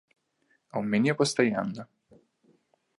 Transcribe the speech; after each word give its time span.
А 0.71 0.75
ў 0.81 0.83
мяне 0.95 1.13
пастаянна. 1.21 1.81